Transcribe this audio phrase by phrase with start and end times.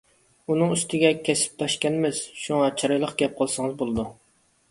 [0.51, 2.23] ئۇنىڭ ئۈستىگە كەسىپداشكەنمىز.
[2.45, 4.07] شۇڭا چىرايلىق گەپ قىلسىڭىز بولىدۇ.